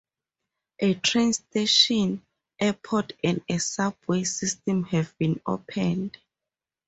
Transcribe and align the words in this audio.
A 0.79 0.95
train 0.95 1.31
station, 1.31 2.25
airport 2.59 3.11
and 3.23 3.43
a 3.47 3.59
subway 3.59 4.23
system 4.23 4.83
have 4.85 5.15
been 5.19 5.39
opened. 5.45 6.17